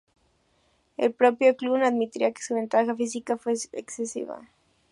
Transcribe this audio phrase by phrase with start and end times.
[0.97, 4.41] El propio Eklund admitiría que su ventaja física fue excesiva.